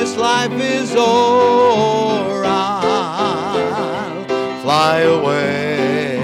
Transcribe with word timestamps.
this 0.00 0.16
life 0.16 0.52
is 0.52 0.96
o'er, 0.96 2.42
I'll 2.46 4.24
fly 4.62 5.00
away 5.00 6.16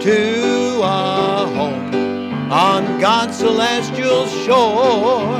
to 0.00 0.80
a 0.84 1.46
home 1.52 2.52
on 2.52 3.00
God's 3.00 3.38
celestial 3.38 4.28
shore. 4.28 5.34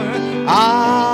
I'll 0.49 1.14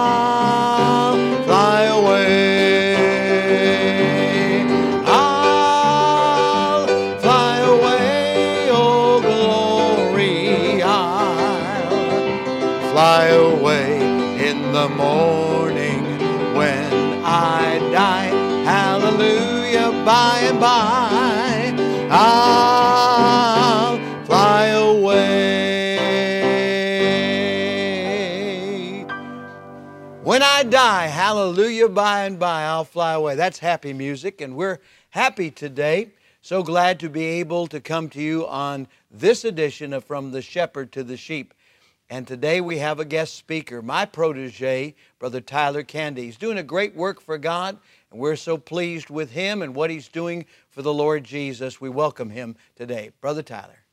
by 20.05 20.41
and 20.45 20.61
by. 20.61 21.75
I'll 22.11 23.99
fly 24.25 24.67
away. 24.67 25.41
When 30.23 30.43
I 30.43 30.63
die, 30.63 31.07
hallelujah, 31.07 31.89
by 31.89 32.25
and 32.25 32.39
by, 32.39 32.63
I'll 32.63 32.85
fly 32.85 33.15
away. 33.15 33.35
That's 33.35 33.59
happy 33.59 33.93
music, 33.93 34.41
and 34.41 34.55
we're 34.55 34.79
happy 35.11 35.51
today. 35.51 36.11
So 36.43 36.63
glad 36.63 37.01
to 37.01 37.09
be 37.09 37.25
able 37.25 37.67
to 37.67 37.81
come 37.81 38.09
to 38.11 38.23
you 38.23 38.47
on 38.47 38.87
this 39.11 39.45
edition 39.45 39.93
of 39.93 40.05
From 40.05 40.31
the 40.31 40.41
Shepherd 40.41 40.93
to 40.93 41.03
the 41.05 41.17
Sheep. 41.17 41.53
And 42.13 42.27
today 42.27 42.61
we 42.61 42.79
have 42.79 42.99
a 42.99 43.05
guest 43.05 43.37
speaker, 43.37 43.81
my 43.81 44.05
protege, 44.05 44.97
Brother 45.21 45.41
Tyler 45.41 45.85
Candee. 45.85 46.25
He's 46.25 46.37
doing 46.37 46.59
a 46.59 46.63
great 46.65 46.97
work 46.97 47.21
for 47.21 47.39
God, 47.39 47.79
and 48.11 48.19
we're 48.19 48.35
so 48.35 48.59
pleased 48.59 49.11
with 49.11 49.31
him 49.31 49.63
and 49.63 49.77
what 49.77 49.91
he's 49.91 50.09
doing 50.09 50.47
for 50.69 50.83
the 50.83 50.93
Lord 50.93 51.23
Jesus. 51.23 51.81
We 51.81 51.89
welcome 51.89 52.31
him 52.31 52.57
today. 52.75 53.13
Brother 53.21 53.45
Tyler. 53.45 53.85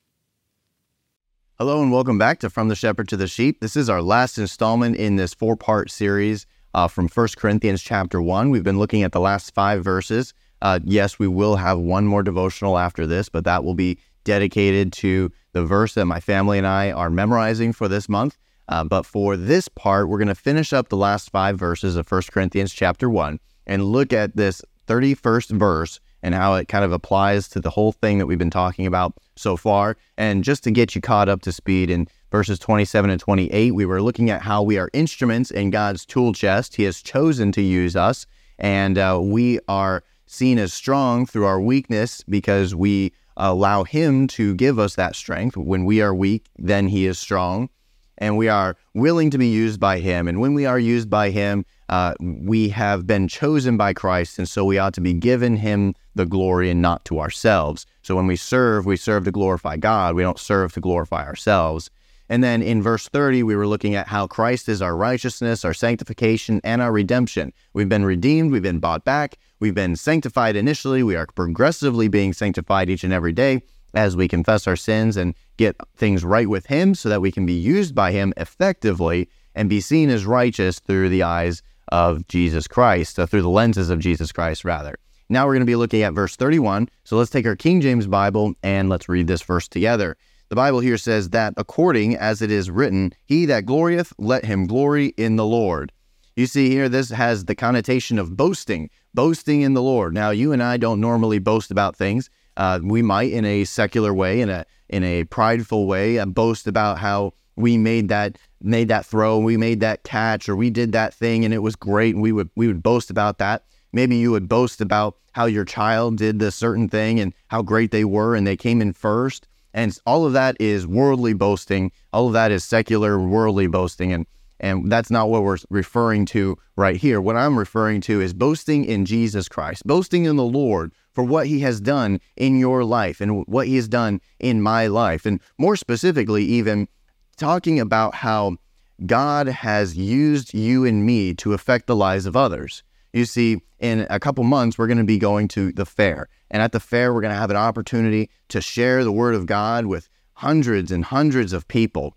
Hello 1.60 1.80
and 1.80 1.92
welcome 1.92 2.18
back 2.18 2.40
to 2.40 2.50
From 2.50 2.70
the 2.70 2.76
Shepherd 2.76 3.08
to 3.10 3.18
the 3.18 3.28
Sheep. 3.28 3.60
This 3.60 3.76
is 3.76 3.88
our 3.88 4.02
last 4.02 4.40
installment 4.40 4.95
in 4.95 5.18
this 5.18 5.36
four-part 5.36 5.92
series 5.92 6.48
uh, 6.73 6.88
from 6.88 7.08
1 7.08 7.28
Corinthians 7.38 7.84
chapter 7.84 8.20
1. 8.20 8.50
We've 8.50 8.64
been 8.64 8.80
looking 8.80 9.04
at 9.04 9.12
the 9.12 9.20
last 9.20 9.54
five 9.54 9.84
verses. 9.84 10.34
Uh, 10.60 10.80
yes, 10.84 11.20
we 11.20 11.28
will 11.28 11.58
have 11.58 11.78
one 11.78 12.08
more 12.08 12.23
devotional 12.23 12.80
after 12.80 13.06
this, 13.06 13.30
but 13.30 13.44
that 13.44 13.64
will 13.64 13.76
be 13.76 14.00
dedicated 14.23 14.92
to 14.92 15.32
the 15.58 15.66
verse 15.66 15.95
that 15.95 16.05
my 16.05 16.19
family 16.19 16.58
and 16.58 16.67
I 16.67 16.91
are 16.91 17.09
memorizing 17.09 17.73
for 17.73 17.88
this 17.88 18.08
month. 18.08 18.38
Uh, 18.69 18.83
but 18.83 19.05
for 19.05 19.38
this 19.38 19.67
part, 19.67 20.09
we're 20.09 20.17
going 20.17 20.27
to 20.27 20.36
finish 20.36 20.73
up 20.73 20.89
the 20.89 20.97
last 20.97 21.31
five 21.31 21.58
verses 21.58 21.95
of 21.95 22.09
1 22.09 22.23
Corinthians 22.31 22.73
chapter 22.73 23.09
1 23.09 23.39
and 23.66 23.86
look 23.86 24.14
at 24.14 24.36
this 24.36 24.61
31st 24.88 25.58
verse 25.58 25.99
and 26.22 26.36
how 26.36 26.55
it 26.55 26.67
kind 26.67 26.83
of 26.83 26.91
applies 26.91 27.47
to 27.49 27.59
the 27.59 27.69
whole 27.69 27.91
thing 27.91 28.17
that 28.17 28.25
we've 28.25 28.38
been 28.38 28.49
talking 28.49 28.86
about 28.86 29.14
so 29.36 29.55
far. 29.55 29.97
And 30.17 30.44
just 30.44 30.64
to 30.66 30.72
get 30.72 30.95
you 30.95 31.02
caught 31.02 31.30
up 31.30 31.41
to 31.44 31.52
speed 31.52 31.89
in 31.89 32.08
verses 32.31 32.59
27 32.59 33.09
and 33.09 33.19
28, 33.19 33.73
we 33.73 33.86
were 33.86 34.02
looking 34.02 34.30
at 34.30 34.42
how 34.42 34.61
we 34.61 34.77
are 34.77 34.89
instruments 34.94 35.49
in 35.49 35.69
God's 35.69 36.05
tool 36.05 36.33
chest. 36.33 36.75
He 36.75 36.83
has 36.83 37.02
chosen 37.02 37.52
to 37.53 37.61
use 37.61 37.95
us, 37.95 38.25
and 38.59 38.97
uh, 38.97 39.19
we 39.21 39.59
are 39.67 40.03
seen 40.25 40.59
as 40.59 40.73
strong 40.73 41.25
through 41.25 41.45
our 41.45 41.61
weakness 41.61 42.23
because 42.27 42.75
we 42.75 43.14
allow 43.37 43.83
Him 43.83 44.27
to 44.27 44.53
give 44.55 44.77
us 44.80 44.95
that 44.95 45.15
strength. 45.15 45.55
When 45.55 45.86
we 45.86 46.02
are 46.02 46.14
weak, 46.14 46.45
then 46.58 46.87
He 46.87 47.05
is 47.05 47.17
strong. 47.17 47.70
And 48.17 48.36
we 48.36 48.49
are 48.49 48.75
willing 48.93 49.30
to 49.30 49.37
be 49.37 49.48
used 49.48 49.80
by 49.80 49.99
Him. 49.99 50.27
And 50.27 50.39
when 50.39 50.53
we 50.53 50.65
are 50.65 50.80
used 50.80 51.09
by 51.09 51.30
Him, 51.30 51.65
uh, 51.89 52.15
we 52.20 52.70
have 52.70 53.08
been 53.08 53.27
chosen 53.27 53.77
by 53.77 53.93
Christ, 53.93 54.37
and 54.39 54.49
so 54.49 54.65
we 54.65 54.77
ought 54.77 54.93
to 54.95 55.02
be 55.02 55.14
given 55.14 55.55
Him 55.58 55.95
the 56.15 56.26
glory 56.26 56.70
and 56.70 56.81
not 56.81 57.05
to 57.05 57.20
ourselves. 57.20 57.86
So 58.02 58.15
when 58.15 58.27
we 58.27 58.36
serve, 58.36 58.86
we 58.86 58.97
serve 58.97 59.23
to 59.26 59.31
glorify 59.31 59.77
God. 59.77 60.15
We 60.15 60.23
don't 60.23 60.39
serve 60.39 60.73
to 60.73 60.81
glorify 60.81 61.26
ourselves. 61.26 61.89
And 62.30 62.43
then 62.43 62.61
in 62.61 62.82
verse 62.82 63.08
30, 63.08 63.43
we 63.43 63.55
were 63.55 63.67
looking 63.67 63.95
at 63.95 64.08
how 64.08 64.27
Christ 64.27 64.67
is 64.67 64.82
our 64.82 64.95
righteousness, 64.95 65.64
our 65.64 65.73
sanctification, 65.73 66.60
and 66.64 66.82
our 66.82 66.92
redemption. 66.92 67.54
We've 67.73 67.89
been 67.89 68.05
redeemed, 68.05 68.52
we've 68.52 68.61
been 68.61 68.80
bought 68.80 69.05
back, 69.05 69.38
we've 69.60 69.76
been 69.76 69.95
sanctified 69.95 70.55
initially, 70.55 71.04
we 71.04 71.15
are 71.15 71.27
progressively 71.27 72.08
being 72.08 72.33
sanctified 72.33 72.89
each 72.89 73.04
and 73.04 73.14
every 73.14 73.33
day 73.33 73.61
as 73.93 74.15
we 74.15 74.27
confess 74.27 74.67
our 74.67 74.76
sins 74.76 75.15
and 75.15 75.33
get 75.55 75.76
things 75.95 76.23
right 76.23 76.49
with 76.49 76.65
Him 76.65 76.93
so 76.93 77.10
that 77.10 77.21
we 77.21 77.32
can 77.32 77.45
be 77.45 77.54
used 77.54 77.95
by 77.95 78.11
Him 78.11 78.33
effectively 78.38 79.30
and 79.55 79.70
be 79.70 79.82
seen 79.82 80.09
as 80.09 80.26
righteous 80.26 80.80
through 80.80 81.09
the 81.09 81.23
eyes 81.23 81.64
of 81.89 82.27
Jesus 82.27 82.67
Christ, 82.67 83.17
uh, 83.17 83.26
through 83.26 83.42
the 83.42 83.49
lenses 83.49 83.89
of 83.89 83.99
Jesus 83.99 84.32
Christ, 84.32 84.65
rather. 84.65 84.98
Now 85.30 85.45
we're 85.45 85.54
going 85.54 85.61
to 85.61 85.65
be 85.65 85.76
looking 85.76 86.04
at 86.04 86.14
verse 86.14 86.36
31. 86.36 86.89
So 87.04 87.17
let's 87.17 87.32
take 87.32 87.45
our 87.45 87.55
King 87.55 87.82
James 87.82 88.08
Bible 88.08 88.54
and 88.64 88.88
let's 88.88 89.09
read 89.09 89.27
this 89.27 89.42
verse 89.42 89.67
together. 89.67 90.15
The 90.49 90.55
Bible 90.55 90.80
here 90.80 90.97
says 90.97 91.30
that 91.31 91.53
according 91.58 92.15
as 92.15 92.41
it 92.41 92.52
is 92.52 92.71
written, 92.71 93.13
He 93.25 93.45
that 93.47 93.65
glorieth, 93.65 94.13
let 94.17 94.45
him 94.45 94.65
glory 94.65 95.08
in 95.17 95.35
the 95.35 95.45
Lord. 95.45 95.91
You 96.37 96.45
see 96.45 96.69
here, 96.69 96.87
this 96.87 97.09
has 97.09 97.45
the 97.45 97.55
connotation 97.55 98.17
of 98.17 98.37
boasting, 98.37 98.89
boasting 99.13 99.61
in 99.61 99.73
the 99.73 99.81
Lord. 99.81 100.13
Now, 100.13 100.30
you 100.30 100.53
and 100.53 100.63
I 100.63 100.77
don't 100.77 101.02
normally 101.02 101.39
boast 101.39 101.69
about 101.69 101.97
things. 101.97 102.30
Uh, 102.55 102.80
we 102.81 103.02
might, 103.02 103.31
in 103.31 103.43
a 103.43 103.65
secular 103.65 104.13
way, 104.13 104.39
in 104.39 104.49
a 104.49 104.65
in 104.87 105.03
a 105.03 105.25
prideful 105.25 105.85
way, 105.85 106.17
uh, 106.17 106.25
boast 106.25 106.65
about 106.65 106.97
how 106.97 107.33
we 107.58 107.77
made 107.77 108.08
that 108.08 108.37
made 108.61 108.87
that 108.87 109.05
throw, 109.05 109.39
we 109.39 109.58
made 109.58 109.81
that 109.81 110.03
catch, 110.03 110.47
or 110.47 110.55
we 110.55 110.69
did 110.69 110.93
that 110.93 111.14
thing 111.14 111.43
and 111.43 111.53
it 111.53 111.59
was 111.59 111.75
great, 111.75 112.15
and 112.15 112.21
we 112.21 112.31
would 112.31 112.49
we 112.55 112.67
would 112.67 112.81
boast 112.81 113.09
about 113.09 113.37
that. 113.39 113.65
Maybe 113.91 114.15
you 114.15 114.31
would 114.31 114.47
boast 114.47 114.79
about 114.79 115.17
how 115.33 115.45
your 115.45 115.65
child 115.65 116.17
did 116.17 116.39
this 116.39 116.55
certain 116.55 116.87
thing 116.87 117.19
and 117.19 117.33
how 117.47 117.64
great 117.64 117.91
they 117.91 118.05
were 118.05 118.33
and 118.35 118.47
they 118.47 118.55
came 118.55 118.81
in 118.81 118.93
first. 118.93 119.47
And 119.77 119.95
all 120.08 120.26
of 120.26 120.33
that 120.33 120.58
is 120.60 120.88
worldly 120.88 121.36
boasting. 121.36 121.92
All 122.11 122.26
of 122.26 122.33
that 122.33 122.52
is 122.52 122.65
secular 122.65 123.20
worldly 123.20 123.67
boasting. 123.67 124.11
And 124.11 124.26
and 124.60 124.92
that's 124.92 125.11
not 125.11 125.30
what 125.30 125.43
we're 125.43 125.60
referring 125.70 126.26
to 126.27 126.58
right 126.76 126.95
here. 126.95 127.21
What 127.21 127.36
I'm 127.36 127.60
referring 127.60 128.01
to 128.01 128.19
is 128.19 128.33
boasting 128.33 128.86
in 128.86 129.06
Jesus 129.06 129.48
Christ, 129.48 129.86
boasting 129.86 130.25
in 130.25 130.36
the 130.36 130.44
Lord 130.44 130.94
for 131.13 131.24
what 131.24 131.45
he 131.45 131.60
has 131.60 131.80
done 131.80 132.19
in 132.36 132.57
your 132.57 132.83
life 132.83 133.21
and 133.21 133.45
what 133.45 133.68
he 133.68 133.75
has 133.75 133.88
done 133.88 134.19
in 134.39 134.63
my 134.63 134.88
life. 134.88 135.27
And 135.27 135.39
more 135.60 135.75
specifically, 135.75 136.44
even 136.44 136.88
talking 137.36 137.80
about 137.80 138.15
how 138.15 138.57
God 139.06 139.45
has 139.45 139.95
used 139.95 140.56
you 140.56 140.86
and 140.86 141.06
me 141.06 141.36
to 141.36 141.54
affect 141.54 141.86
the 141.86 141.95
lives 141.95 142.25
of 142.25 142.36
others. 142.36 142.81
You 143.18 143.25
see, 143.25 143.63
in 143.80 144.06
a 144.12 144.19
couple 144.19 144.44
months, 144.44 144.78
we're 144.78 144.86
going 144.86 145.00
to 145.00 145.04
be 145.04 145.18
going 145.18 145.48
to 145.50 145.72
the 145.72 145.88
fair. 145.88 146.30
And 146.51 146.62
at 146.62 146.72
the 146.72 146.80
fair, 146.80 147.12
we're 147.12 147.22
going 147.22 147.33
to 147.33 147.39
have 147.39 147.50
an 147.50 147.57
opportunity 147.57 148.30
to 148.50 148.62
share 148.62 149.04
the 149.04 149.12
word 149.12 149.33
of 149.33 149.48
God 149.48 149.88
with 149.88 150.07
hundreds 150.33 150.92
and 150.92 151.04
hundreds 151.04 151.51
of 151.51 151.68
people. 151.68 152.16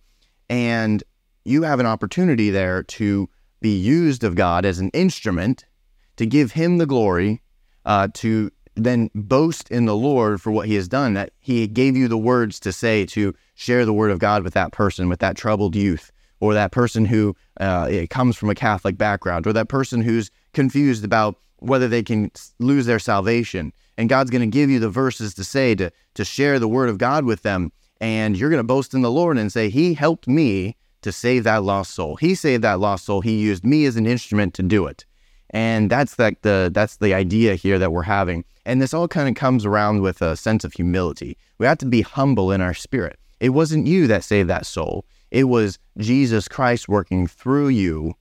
And 0.50 1.02
you 1.46 1.62
have 1.62 1.80
an 1.80 1.86
opportunity 1.86 2.50
there 2.50 2.82
to 2.82 3.30
be 3.62 3.74
used 3.74 4.24
of 4.24 4.34
God 4.34 4.66
as 4.66 4.78
an 4.78 4.90
instrument 4.90 5.64
to 6.16 6.26
give 6.26 6.52
Him 6.52 6.76
the 6.76 6.84
glory, 6.86 7.40
uh, 7.86 8.08
to 8.14 8.50
then 8.74 9.10
boast 9.14 9.70
in 9.70 9.86
the 9.86 9.96
Lord 9.96 10.42
for 10.42 10.50
what 10.50 10.66
He 10.66 10.74
has 10.74 10.86
done, 10.86 11.14
that 11.14 11.32
He 11.38 11.66
gave 11.66 11.96
you 11.96 12.08
the 12.08 12.18
words 12.18 12.60
to 12.60 12.72
say 12.72 13.06
to 13.06 13.34
share 13.54 13.86
the 13.86 13.94
word 13.94 14.10
of 14.10 14.18
God 14.18 14.42
with 14.42 14.52
that 14.52 14.72
person, 14.72 15.08
with 15.08 15.20
that 15.20 15.34
troubled 15.34 15.74
youth, 15.74 16.12
or 16.40 16.54
that 16.54 16.72
person 16.72 17.04
who 17.04 17.36
uh, 17.60 18.06
comes 18.10 18.36
from 18.36 18.50
a 18.50 18.54
Catholic 18.54 18.96
background, 18.96 19.46
or 19.46 19.52
that 19.52 19.68
person 19.68 20.00
who's 20.00 20.30
confused 20.52 21.04
about 21.04 21.36
whether 21.58 21.86
they 21.86 22.02
can 22.02 22.30
lose 22.58 22.86
their 22.86 22.98
salvation. 22.98 23.72
And 23.98 24.08
God's 24.08 24.30
going 24.30 24.40
to 24.40 24.46
give 24.46 24.70
you 24.70 24.80
the 24.80 24.88
verses 24.88 25.34
to 25.34 25.44
say 25.44 25.74
to, 25.74 25.90
to 26.14 26.24
share 26.24 26.58
the 26.58 26.68
word 26.68 26.88
of 26.88 26.98
God 26.98 27.24
with 27.24 27.42
them. 27.42 27.70
And 28.00 28.36
you're 28.36 28.48
going 28.48 28.58
to 28.58 28.64
boast 28.64 28.94
in 28.94 29.02
the 29.02 29.10
Lord 29.10 29.36
and 29.36 29.52
say, 29.52 29.68
He 29.68 29.92
helped 29.92 30.26
me 30.26 30.76
to 31.02 31.12
save 31.12 31.44
that 31.44 31.62
lost 31.62 31.94
soul. 31.94 32.16
He 32.16 32.34
saved 32.34 32.64
that 32.64 32.80
lost 32.80 33.04
soul. 33.04 33.20
He 33.20 33.38
used 33.38 33.64
me 33.64 33.84
as 33.84 33.96
an 33.96 34.06
instrument 34.06 34.54
to 34.54 34.62
do 34.62 34.86
it. 34.86 35.04
And 35.50 35.90
that's 35.90 36.18
like 36.18 36.42
the 36.42 36.70
that's 36.72 36.96
the 36.96 37.12
idea 37.12 37.56
here 37.56 37.78
that 37.78 37.92
we're 37.92 38.02
having. 38.02 38.44
And 38.64 38.80
this 38.80 38.94
all 38.94 39.08
kind 39.08 39.28
of 39.28 39.34
comes 39.34 39.64
around 39.64 40.00
with 40.00 40.22
a 40.22 40.36
sense 40.36 40.64
of 40.64 40.72
humility. 40.72 41.36
We 41.58 41.66
have 41.66 41.78
to 41.78 41.86
be 41.86 42.02
humble 42.02 42.52
in 42.52 42.60
our 42.60 42.74
spirit. 42.74 43.18
It 43.40 43.50
wasn't 43.50 43.86
you 43.86 44.06
that 44.06 44.22
saved 44.22 44.48
that 44.50 44.66
soul. 44.66 45.04
It 45.30 45.44
was 45.44 45.78
Jesus 45.98 46.48
Christ 46.48 46.88
working 46.88 47.26
through 47.26 47.68
you 47.68 48.14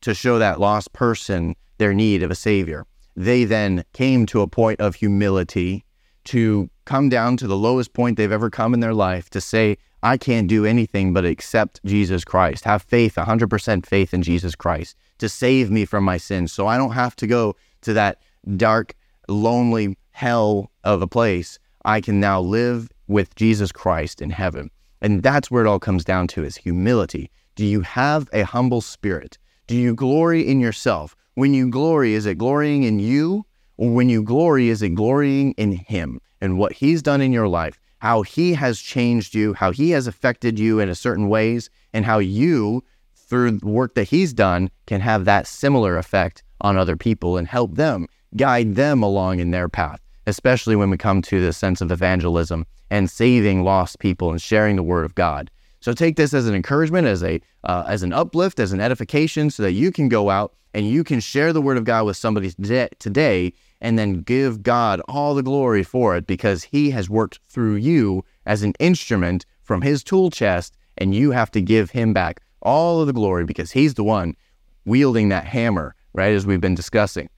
to 0.00 0.14
show 0.14 0.38
that 0.38 0.60
lost 0.60 0.92
person 0.92 1.56
their 1.78 1.94
need 1.94 2.22
of 2.22 2.30
a 2.30 2.34
savior. 2.34 2.86
They 3.14 3.44
then 3.44 3.84
came 3.92 4.26
to 4.26 4.42
a 4.42 4.48
point 4.48 4.80
of 4.80 4.94
humility 4.94 5.84
to 6.24 6.68
come 6.84 7.08
down 7.08 7.36
to 7.38 7.46
the 7.46 7.56
lowest 7.56 7.92
point 7.92 8.16
they've 8.16 8.32
ever 8.32 8.50
come 8.50 8.74
in 8.74 8.80
their 8.80 8.94
life 8.94 9.30
to 9.30 9.40
say, 9.40 9.78
I 10.02 10.16
can't 10.16 10.48
do 10.48 10.64
anything 10.64 11.12
but 11.12 11.24
accept 11.24 11.80
Jesus 11.84 12.24
Christ, 12.24 12.64
have 12.64 12.82
faith, 12.82 13.14
100% 13.14 13.86
faith 13.86 14.12
in 14.12 14.22
Jesus 14.22 14.54
Christ 14.54 14.96
to 15.18 15.28
save 15.28 15.70
me 15.70 15.84
from 15.84 16.04
my 16.04 16.16
sins. 16.16 16.52
So 16.52 16.66
I 16.66 16.76
don't 16.76 16.92
have 16.92 17.16
to 17.16 17.26
go 17.26 17.56
to 17.82 17.92
that 17.94 18.20
dark, 18.56 18.94
lonely 19.28 19.96
hell 20.10 20.70
of 20.84 21.02
a 21.02 21.06
place. 21.06 21.58
I 21.84 22.00
can 22.00 22.20
now 22.20 22.40
live 22.40 22.88
with 23.08 23.34
Jesus 23.34 23.72
Christ 23.72 24.20
in 24.20 24.30
heaven. 24.30 24.70
And 25.00 25.22
that's 25.22 25.50
where 25.50 25.64
it 25.64 25.68
all 25.68 25.78
comes 25.78 26.04
down 26.04 26.26
to 26.28 26.44
is 26.44 26.56
humility. 26.56 27.30
Do 27.54 27.64
you 27.64 27.82
have 27.82 28.28
a 28.32 28.42
humble 28.42 28.80
spirit? 28.80 29.38
Do 29.66 29.74
you 29.74 29.94
glory 29.94 30.46
in 30.46 30.60
yourself? 30.60 31.16
When 31.34 31.54
you 31.54 31.68
glory, 31.68 32.14
is 32.14 32.26
it 32.26 32.38
glorying 32.38 32.84
in 32.84 32.98
you? 32.98 33.46
Or 33.76 33.90
when 33.90 34.08
you 34.08 34.22
glory, 34.22 34.68
is 34.68 34.80
it 34.82 34.94
glorying 34.94 35.52
in 35.52 35.72
Him 35.72 36.20
and 36.40 36.58
what 36.58 36.72
He's 36.72 37.02
done 37.02 37.20
in 37.20 37.32
your 37.32 37.48
life? 37.48 37.78
How 37.98 38.22
He 38.22 38.54
has 38.54 38.80
changed 38.80 39.34
you, 39.34 39.54
how 39.54 39.70
He 39.70 39.90
has 39.90 40.06
affected 40.06 40.58
you 40.58 40.80
in 40.80 40.88
a 40.88 40.94
certain 40.94 41.28
ways, 41.28 41.68
and 41.92 42.04
how 42.04 42.18
you, 42.18 42.84
through 43.14 43.52
the 43.52 43.66
work 43.66 43.94
that 43.94 44.08
He's 44.08 44.32
done, 44.32 44.70
can 44.86 45.00
have 45.00 45.24
that 45.24 45.46
similar 45.46 45.98
effect 45.98 46.42
on 46.60 46.76
other 46.76 46.96
people 46.96 47.36
and 47.36 47.48
help 47.48 47.74
them, 47.74 48.06
guide 48.36 48.74
them 48.76 49.02
along 49.02 49.40
in 49.40 49.50
their 49.50 49.68
path, 49.68 50.00
especially 50.26 50.76
when 50.76 50.90
we 50.90 50.96
come 50.96 51.22
to 51.22 51.40
the 51.40 51.52
sense 51.52 51.80
of 51.80 51.90
evangelism 51.90 52.66
and 52.90 53.10
saving 53.10 53.62
lost 53.62 53.98
people 53.98 54.30
and 54.30 54.40
sharing 54.40 54.76
the 54.76 54.82
word 54.82 55.04
of 55.04 55.14
God. 55.14 55.50
So 55.80 55.92
take 55.92 56.16
this 56.16 56.34
as 56.34 56.48
an 56.48 56.54
encouragement, 56.54 57.06
as 57.06 57.22
a 57.22 57.40
uh, 57.64 57.84
as 57.86 58.02
an 58.02 58.12
uplift, 58.12 58.58
as 58.58 58.72
an 58.72 58.80
edification, 58.80 59.50
so 59.50 59.62
that 59.62 59.72
you 59.72 59.92
can 59.92 60.08
go 60.08 60.30
out 60.30 60.54
and 60.74 60.86
you 60.86 61.04
can 61.04 61.20
share 61.20 61.52
the 61.52 61.62
word 61.62 61.78
of 61.78 61.84
God 61.84 62.04
with 62.04 62.16
somebody 62.16 62.50
today, 62.50 63.52
and 63.80 63.98
then 63.98 64.20
give 64.20 64.62
God 64.62 65.00
all 65.08 65.34
the 65.34 65.42
glory 65.42 65.82
for 65.82 66.16
it 66.16 66.26
because 66.26 66.64
He 66.64 66.90
has 66.90 67.08
worked 67.08 67.40
through 67.48 67.76
you 67.76 68.24
as 68.44 68.62
an 68.62 68.74
instrument 68.78 69.46
from 69.62 69.80
His 69.80 70.04
tool 70.04 70.30
chest, 70.30 70.76
and 70.98 71.14
you 71.14 71.30
have 71.30 71.50
to 71.52 71.62
give 71.62 71.90
Him 71.90 72.12
back 72.12 72.42
all 72.62 73.00
of 73.00 73.06
the 73.06 73.12
glory 73.12 73.44
because 73.44 73.72
He's 73.72 73.94
the 73.94 74.04
one 74.04 74.36
wielding 74.84 75.28
that 75.30 75.46
hammer, 75.46 75.94
right? 76.12 76.34
As 76.34 76.46
we've 76.46 76.60
been 76.60 76.74
discussing, 76.74 77.28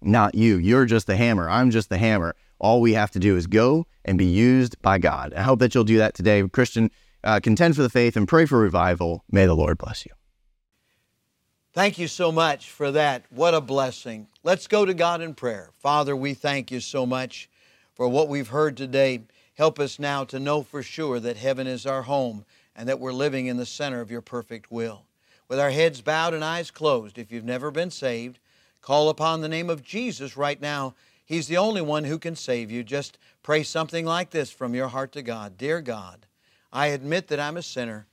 not 0.00 0.34
you. 0.34 0.56
You're 0.56 0.86
just 0.86 1.06
the 1.06 1.16
hammer. 1.16 1.48
I'm 1.48 1.70
just 1.70 1.88
the 1.88 1.98
hammer. 1.98 2.34
All 2.58 2.80
we 2.80 2.94
have 2.94 3.10
to 3.12 3.18
do 3.18 3.36
is 3.36 3.46
go 3.46 3.86
and 4.04 4.18
be 4.18 4.26
used 4.26 4.80
by 4.82 4.98
God. 4.98 5.32
I 5.34 5.42
hope 5.42 5.60
that 5.60 5.74
you'll 5.74 5.84
do 5.84 5.98
that 5.98 6.14
today, 6.14 6.46
Christian 6.48 6.90
uh, 7.24 7.40
contend 7.40 7.76
for 7.76 7.82
the 7.82 7.90
faith, 7.90 8.16
and 8.16 8.28
pray 8.28 8.46
for 8.46 8.58
revival. 8.58 9.24
May 9.30 9.46
the 9.46 9.54
Lord 9.54 9.78
bless 9.78 10.06
you. 10.06 10.12
Thank 11.72 11.98
you 11.98 12.08
so 12.08 12.32
much 12.32 12.70
for 12.70 12.90
that. 12.92 13.24
What 13.30 13.54
a 13.54 13.60
blessing. 13.60 14.28
Let's 14.42 14.66
go 14.66 14.84
to 14.84 14.94
God 14.94 15.20
in 15.20 15.34
prayer. 15.34 15.70
Father, 15.78 16.16
we 16.16 16.34
thank 16.34 16.70
you 16.70 16.80
so 16.80 17.06
much 17.06 17.48
for 17.94 18.08
what 18.08 18.28
we've 18.28 18.48
heard 18.48 18.76
today. 18.76 19.22
Help 19.54 19.78
us 19.78 19.98
now 19.98 20.24
to 20.24 20.40
know 20.40 20.62
for 20.62 20.82
sure 20.82 21.20
that 21.20 21.36
heaven 21.36 21.66
is 21.66 21.86
our 21.86 22.02
home 22.02 22.44
and 22.74 22.88
that 22.88 23.00
we're 23.00 23.12
living 23.12 23.46
in 23.46 23.56
the 23.56 23.66
center 23.66 24.00
of 24.00 24.10
your 24.10 24.22
perfect 24.22 24.70
will. 24.70 25.04
With 25.48 25.60
our 25.60 25.70
heads 25.70 26.00
bowed 26.00 26.34
and 26.34 26.44
eyes 26.44 26.70
closed, 26.70 27.18
if 27.18 27.30
you've 27.32 27.44
never 27.44 27.70
been 27.70 27.90
saved, 27.90 28.38
call 28.80 29.08
upon 29.08 29.40
the 29.40 29.48
name 29.48 29.70
of 29.70 29.82
Jesus 29.82 30.36
right 30.36 30.60
now. 30.60 30.94
He's 31.24 31.46
the 31.46 31.58
only 31.58 31.82
one 31.82 32.04
who 32.04 32.18
can 32.18 32.36
save 32.36 32.70
you. 32.70 32.82
Just 32.82 33.18
pray 33.42 33.62
something 33.62 34.06
like 34.06 34.30
this 34.30 34.50
from 34.50 34.74
your 34.74 34.88
heart 34.88 35.12
to 35.12 35.22
God 35.22 35.58
Dear 35.58 35.80
God, 35.80 36.26
I 36.72 36.88
admit 36.88 37.28
that 37.28 37.40
I'm 37.40 37.56
a 37.56 37.62
sinner. 37.62 38.06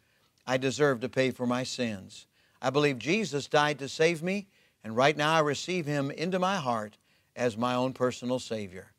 I 0.45 0.57
deserve 0.57 0.99
to 1.01 1.09
pay 1.09 1.31
for 1.31 1.47
my 1.47 1.63
sins. 1.63 2.27
I 2.61 2.69
believe 2.69 2.99
Jesus 2.99 3.47
died 3.47 3.79
to 3.79 3.89
save 3.89 4.21
me, 4.21 4.47
and 4.83 4.95
right 4.95 5.15
now 5.15 5.33
I 5.33 5.39
receive 5.39 5.85
Him 5.85 6.11
into 6.11 6.39
my 6.39 6.57
heart 6.57 6.97
as 7.35 7.57
my 7.57 7.75
own 7.75 7.93
personal 7.93 8.39
Savior. 8.39 8.91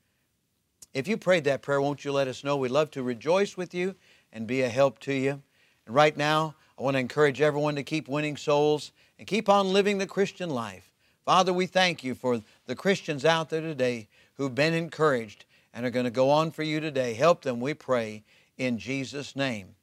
If 0.92 1.08
you 1.08 1.16
prayed 1.16 1.44
that 1.44 1.62
prayer, 1.62 1.80
won't 1.80 2.04
you 2.04 2.12
let 2.12 2.28
us 2.28 2.42
know? 2.42 2.56
We'd 2.56 2.70
love 2.70 2.90
to 2.92 3.02
rejoice 3.02 3.56
with 3.56 3.74
you 3.74 3.94
and 4.32 4.46
be 4.46 4.62
a 4.62 4.68
help 4.68 4.98
to 5.00 5.12
you. 5.12 5.42
And 5.86 5.94
right 5.94 6.16
now, 6.16 6.54
I 6.78 6.82
want 6.82 6.94
to 6.94 7.00
encourage 7.00 7.40
everyone 7.40 7.76
to 7.76 7.82
keep 7.82 8.08
winning 8.08 8.36
souls 8.36 8.92
and 9.18 9.26
keep 9.26 9.48
on 9.48 9.72
living 9.72 9.98
the 9.98 10.06
Christian 10.06 10.50
life. 10.50 10.85
Father, 11.26 11.52
we 11.52 11.66
thank 11.66 12.02
you 12.04 12.14
for 12.14 12.40
the 12.66 12.76
Christians 12.76 13.24
out 13.24 13.50
there 13.50 13.60
today 13.60 14.06
who've 14.34 14.54
been 14.54 14.74
encouraged 14.74 15.44
and 15.74 15.84
are 15.84 15.90
going 15.90 16.04
to 16.04 16.10
go 16.10 16.30
on 16.30 16.52
for 16.52 16.62
you 16.62 16.78
today. 16.78 17.14
Help 17.14 17.42
them, 17.42 17.60
we 17.60 17.74
pray, 17.74 18.22
in 18.56 18.78
Jesus' 18.78 19.34
name. 19.34 19.74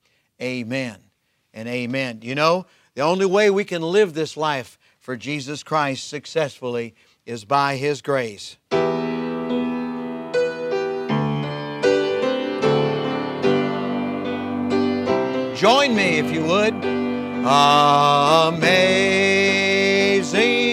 Amen 0.41 0.99
and 1.53 1.67
amen. 1.67 2.19
You 2.21 2.33
know, 2.33 2.65
the 2.95 3.01
only 3.01 3.25
way 3.25 3.49
we 3.49 3.65
can 3.65 3.81
live 3.81 4.13
this 4.13 4.37
life 4.37 4.79
for 4.99 5.17
Jesus 5.17 5.63
Christ 5.63 6.07
successfully 6.07 6.95
is 7.25 7.43
by 7.43 7.75
His 7.75 8.01
grace. 8.01 8.55
Join 15.57 15.93
me 15.93 16.19
if 16.19 16.33
you 16.33 16.45
would. 16.45 16.73
Amazing 18.55 20.72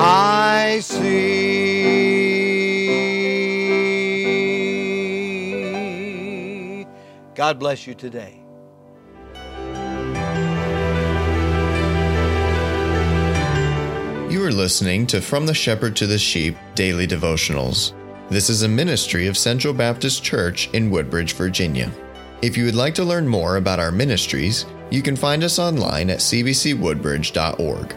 I 0.00 0.78
see. 0.80 1.08
God 7.34 7.58
bless 7.58 7.84
you 7.84 7.94
today. 7.94 8.40
You 14.30 14.44
are 14.44 14.52
listening 14.52 15.08
to 15.08 15.20
From 15.20 15.46
the 15.46 15.54
Shepherd 15.54 15.96
to 15.96 16.06
the 16.06 16.16
Sheep 16.16 16.56
Daily 16.76 17.08
Devotionals. 17.08 17.92
This 18.28 18.50
is 18.50 18.62
a 18.62 18.68
ministry 18.68 19.26
of 19.26 19.36
Central 19.36 19.74
Baptist 19.74 20.22
Church 20.22 20.70
in 20.74 20.90
Woodbridge, 20.90 21.32
Virginia. 21.32 21.90
If 22.40 22.56
you 22.56 22.66
would 22.66 22.76
like 22.76 22.94
to 22.94 23.04
learn 23.04 23.26
more 23.26 23.56
about 23.56 23.80
our 23.80 23.90
ministries, 23.90 24.64
you 24.90 25.02
can 25.02 25.16
find 25.16 25.42
us 25.42 25.58
online 25.58 26.08
at 26.08 26.20
cbcwoodbridge.org. 26.20 27.96